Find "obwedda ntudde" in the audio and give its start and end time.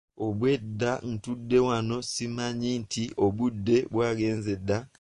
0.25-1.59